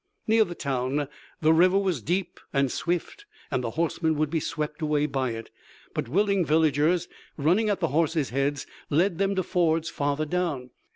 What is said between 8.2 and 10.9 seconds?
heads led them to fords farther down.